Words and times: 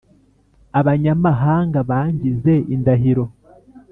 abanyamahanga 0.79 1.79
bangize 1.89 2.53
indahiro. 2.75 3.25